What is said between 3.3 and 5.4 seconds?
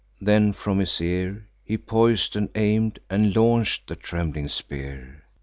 launch'd the trembling spear.